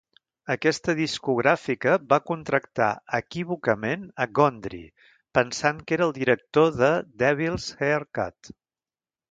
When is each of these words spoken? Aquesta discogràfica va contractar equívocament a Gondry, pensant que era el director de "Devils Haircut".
Aquesta 0.53 0.93
discogràfica 0.99 1.93
va 2.13 2.19
contractar 2.31 2.87
equívocament 3.19 4.09
a 4.27 4.27
Gondry, 4.41 4.83
pensant 5.41 5.85
que 5.87 5.99
era 6.01 6.09
el 6.11 6.17
director 6.19 6.75
de 6.83 6.93
"Devils 7.27 7.71
Haircut". 7.89 8.55